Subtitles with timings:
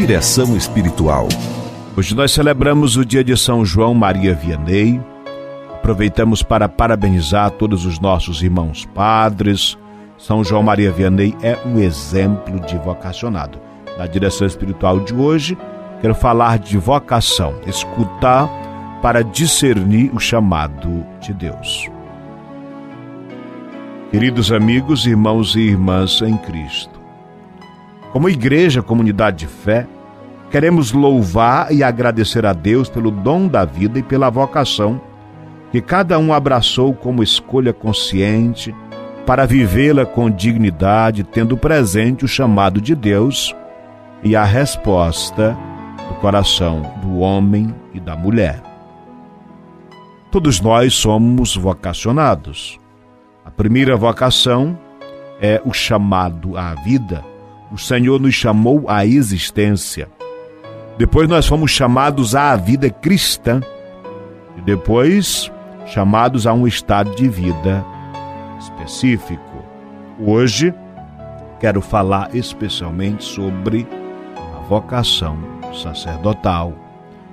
[0.00, 1.28] Direção espiritual.
[1.94, 4.98] Hoje nós celebramos o dia de São João Maria Vianney.
[5.74, 9.76] Aproveitamos para parabenizar todos os nossos irmãos padres.
[10.16, 13.60] São João Maria Vianney é um exemplo de vocacionado.
[13.98, 15.56] Na direção espiritual de hoje,
[16.00, 18.48] quero falar de vocação, escutar
[19.02, 21.90] para discernir o chamado de Deus.
[24.10, 26.99] Queridos amigos, irmãos e irmãs em Cristo,
[28.12, 29.86] como igreja, comunidade de fé,
[30.50, 35.00] queremos louvar e agradecer a Deus pelo dom da vida e pela vocação
[35.70, 38.74] que cada um abraçou como escolha consciente
[39.24, 43.54] para vivê-la com dignidade, tendo presente o chamado de Deus
[44.24, 45.56] e a resposta
[46.08, 48.60] do coração do homem e da mulher.
[50.32, 52.80] Todos nós somos vocacionados.
[53.44, 54.76] A primeira vocação
[55.40, 57.29] é o chamado à vida
[57.70, 60.08] o Senhor nos chamou à existência.
[60.98, 63.60] Depois nós fomos chamados à vida cristã.
[64.56, 65.50] E depois
[65.86, 67.84] chamados a um estado de vida
[68.58, 69.64] específico.
[70.18, 70.74] Hoje
[71.58, 73.86] quero falar especialmente sobre
[74.36, 75.38] a vocação
[75.72, 76.74] sacerdotal,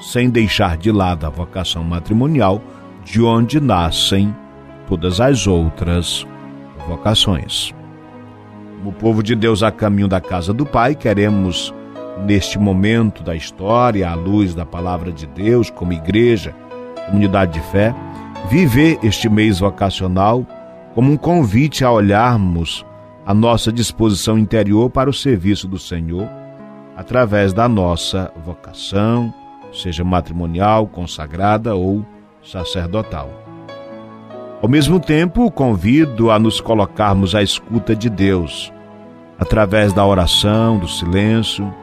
[0.00, 2.60] sem deixar de lado a vocação matrimonial,
[3.04, 4.34] de onde nascem
[4.88, 6.26] todas as outras
[6.88, 7.72] vocações.
[8.82, 11.72] Como povo de Deus a caminho da casa do Pai, queremos,
[12.26, 16.52] neste momento da história, à luz da palavra de Deus, como igreja,
[17.06, 17.94] comunidade de fé,
[18.50, 20.44] viver este mês vocacional
[20.96, 22.84] como um convite a olharmos
[23.24, 26.28] a nossa disposição interior para o serviço do Senhor,
[26.96, 29.32] através da nossa vocação,
[29.72, 32.04] seja matrimonial, consagrada ou
[32.42, 33.51] sacerdotal.
[34.62, 38.72] Ao mesmo tempo, convido a nos colocarmos à escuta de Deus,
[39.36, 41.74] através da oração, do silêncio,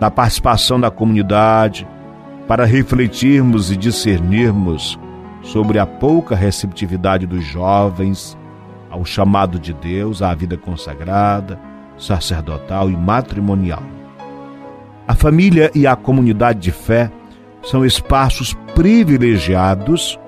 [0.00, 1.86] da participação da comunidade,
[2.48, 4.98] para refletirmos e discernirmos
[5.42, 8.38] sobre a pouca receptividade dos jovens
[8.90, 11.60] ao chamado de Deus à vida consagrada,
[11.98, 13.82] sacerdotal e matrimonial.
[15.06, 17.10] A família e a comunidade de fé
[17.62, 20.18] são espaços privilegiados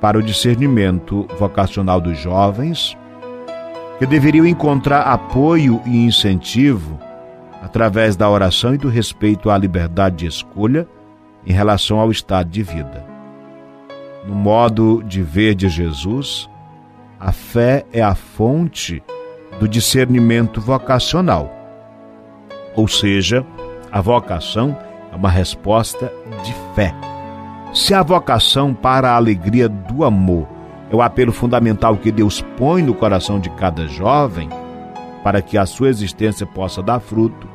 [0.00, 2.96] para o discernimento vocacional dos jovens,
[3.98, 6.98] que deveriam encontrar apoio e incentivo
[7.62, 10.86] através da oração e do respeito à liberdade de escolha
[11.46, 13.04] em relação ao estado de vida.
[14.26, 16.50] No modo de ver de Jesus,
[17.18, 19.02] a fé é a fonte
[19.58, 21.50] do discernimento vocacional.
[22.74, 23.46] Ou seja,
[23.90, 24.76] a vocação
[25.12, 26.12] é uma resposta
[26.44, 26.94] de fé.
[27.72, 30.46] Se a vocação para a alegria do amor
[30.90, 34.48] é o apelo fundamental que Deus põe no coração de cada jovem,
[35.22, 37.48] para que a sua existência possa dar fruto,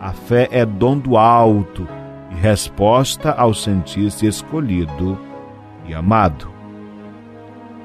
[0.00, 1.88] a fé é dom do alto
[2.30, 5.18] e resposta ao sentir-se escolhido
[5.86, 6.48] e amado.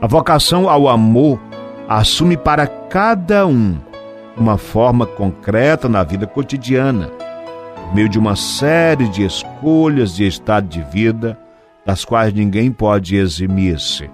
[0.01, 1.39] A vocação ao amor
[1.87, 3.77] assume para cada um
[4.35, 7.07] uma forma concreta na vida cotidiana,
[7.75, 11.37] por meio de uma série de escolhas de estado de vida
[11.85, 14.09] das quais ninguém pode eximir-se.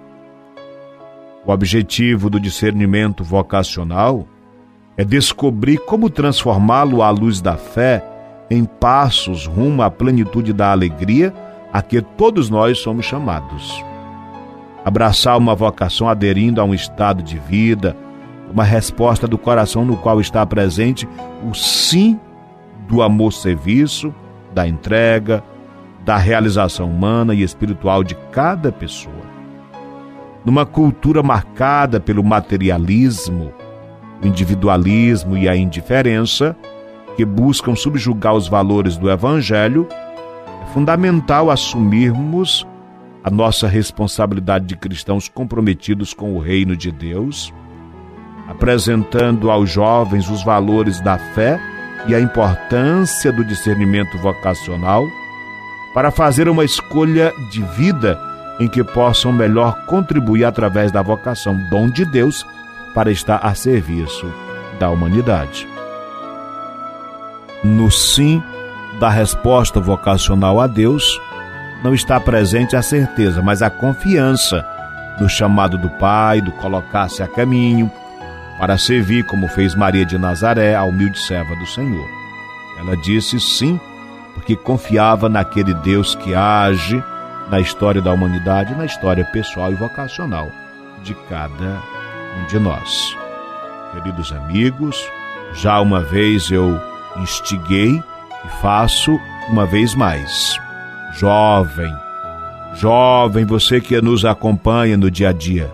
[1.46, 4.28] O objetivo do discernimento vocacional
[4.98, 8.04] é descobrir como transformá-lo à luz da fé
[8.50, 11.34] em passos rumo à plenitude da alegria
[11.72, 13.84] a que todos nós somos chamados.
[14.84, 17.96] Abraçar uma vocação aderindo a um estado de vida,
[18.52, 21.08] uma resposta do coração no qual está presente
[21.48, 22.20] o sim
[22.88, 24.14] do amor-serviço,
[24.54, 25.44] da entrega,
[26.04, 29.30] da realização humana e espiritual de cada pessoa.
[30.44, 33.52] Numa cultura marcada pelo materialismo,
[34.22, 36.56] o individualismo e a indiferença,
[37.16, 39.88] que buscam subjugar os valores do Evangelho,
[40.64, 42.66] é fundamental assumirmos
[43.24, 47.54] a nossa responsabilidade de cristãos comprometidos com o reino de Deus,
[48.48, 51.60] apresentando aos jovens os valores da fé
[52.08, 55.06] e a importância do discernimento vocacional
[55.94, 58.20] para fazer uma escolha de vida
[58.60, 62.46] em que possam melhor contribuir através da vocação, dom de Deus,
[62.94, 64.32] para estar a serviço
[64.80, 65.68] da humanidade.
[67.64, 68.44] No sim
[69.00, 71.20] da resposta vocacional a Deus,
[71.84, 74.66] não está presente a certeza, mas a confiança
[75.20, 77.92] no chamado do Pai, do colocar-se a caminho,
[78.58, 82.08] para servir como fez Maria de Nazaré, a humilde serva do Senhor.
[82.80, 83.80] Ela disse sim
[84.34, 87.04] porque confiava naquele Deus que age
[87.50, 90.50] na história da humanidade, na história pessoal e vocacional
[91.04, 91.82] de cada
[92.40, 93.16] um de nós.
[93.94, 95.04] Queridos amigos,
[95.54, 96.80] já uma vez eu
[97.18, 98.02] instiguei
[98.46, 100.58] E faço uma vez mais.
[101.14, 101.92] Jovem,
[102.76, 105.70] jovem, você que nos acompanha no dia a dia,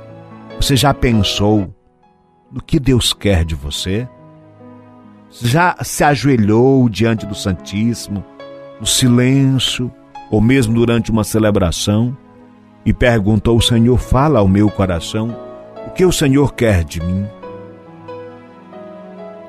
[0.60, 1.76] você já pensou
[2.52, 4.08] no que Deus quer de você?
[5.30, 8.24] Já se ajoelhou diante do Santíssimo,
[8.80, 9.92] no silêncio,
[10.30, 12.16] ou mesmo durante uma celebração,
[12.86, 15.36] e perguntou: Senhor, fala ao meu coração,
[15.88, 17.26] o que o Senhor quer de mim?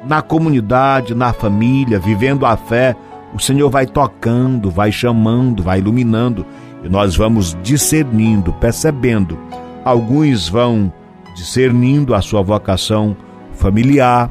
[0.07, 2.95] Na comunidade, na família, vivendo a fé,
[3.35, 6.47] o Senhor vai tocando, vai chamando, vai iluminando,
[6.85, 9.37] e nós vamos discernindo, percebendo.
[9.85, 10.93] Alguns vão
[11.35, 13.17] discernindo a sua vocação
[13.53, 14.31] familiar,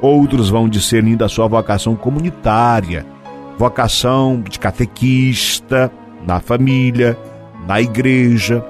[0.00, 3.06] outros vão discernindo a sua vocação comunitária,
[3.58, 5.90] vocação de catequista
[6.26, 7.18] na família,
[7.66, 8.64] na igreja,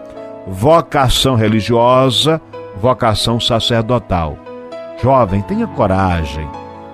[0.46, 2.40] vocação religiosa,
[2.76, 4.38] vocação sacerdotal.
[5.02, 6.48] Jovem, tenha coragem.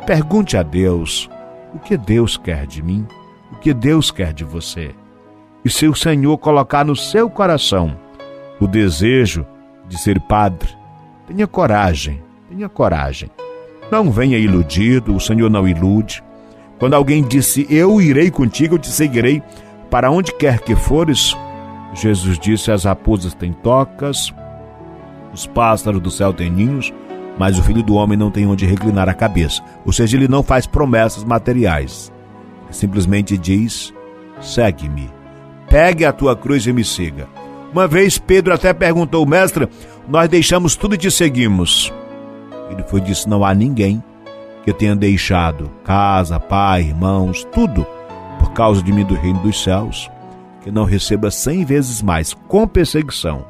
[0.06, 1.28] Pergunte a Deus
[1.74, 3.06] o que Deus quer de mim,
[3.52, 4.94] o que Deus quer de você.
[5.64, 7.96] E se o Senhor colocar no seu coração
[8.60, 9.46] o desejo
[9.86, 10.68] de ser padre,
[11.26, 13.30] tenha coragem, tenha coragem.
[13.90, 16.22] Não venha iludido, o Senhor não ilude.
[16.80, 19.42] Quando alguém disse, Eu irei contigo, eu te seguirei
[19.90, 21.36] para onde quer que fores,
[21.92, 24.32] Jesus disse: As raposas têm tocas,
[25.32, 26.92] os pássaros do céu têm ninhos,
[27.38, 29.62] mas o filho do homem não tem onde reclinar a cabeça.
[29.84, 32.10] Ou seja, ele não faz promessas materiais.
[32.64, 33.92] Ele simplesmente diz:
[34.40, 35.10] segue-me,
[35.68, 37.28] pegue a tua cruz e me siga.
[37.72, 39.68] Uma vez Pedro até perguntou: Mestre,
[40.08, 41.92] nós deixamos tudo e te seguimos.
[42.70, 44.02] Ele foi disse: Não há ninguém
[44.64, 47.86] que tenha deixado casa, pai, irmãos, tudo
[48.38, 50.10] por causa de mim do reino dos céus,
[50.62, 53.44] que não receba cem vezes mais com perseguição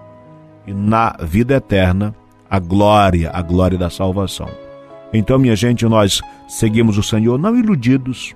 [0.66, 2.14] e na vida eterna
[2.48, 4.48] a glória, a glória da salvação.
[5.12, 8.34] Então, minha gente, nós seguimos o Senhor não iludidos,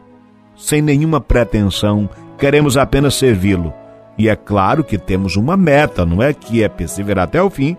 [0.56, 3.72] sem nenhuma pretensão, queremos apenas servi-lo.
[4.16, 7.76] E é claro que temos uma meta, não é que é perseverar até o fim.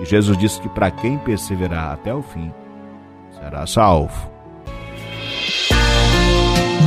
[0.00, 2.52] E Jesus disse que para quem perseverar até o fim,
[3.38, 4.37] será salvo.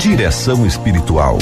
[0.01, 1.37] Direção espiritual